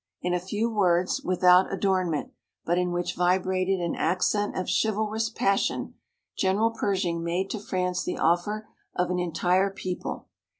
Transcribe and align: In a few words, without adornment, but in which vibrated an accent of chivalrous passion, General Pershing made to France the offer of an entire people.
In 0.23 0.33
a 0.33 0.39
few 0.39 0.67
words, 0.67 1.21
without 1.23 1.71
adornment, 1.71 2.31
but 2.65 2.79
in 2.79 2.91
which 2.91 3.13
vibrated 3.15 3.79
an 3.79 3.93
accent 3.95 4.57
of 4.57 4.67
chivalrous 4.67 5.29
passion, 5.29 5.93
General 6.35 6.71
Pershing 6.71 7.23
made 7.23 7.51
to 7.51 7.59
France 7.59 8.03
the 8.03 8.17
offer 8.17 8.67
of 8.95 9.11
an 9.11 9.19
entire 9.19 9.69
people. 9.69 10.25